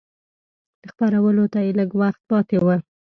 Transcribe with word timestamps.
خپرولو 0.89 1.43
ته 1.53 1.59
یې 1.65 1.71
لږ 1.79 1.89
وخت 2.01 2.21
پاته 2.29 2.57
و. 2.65 2.67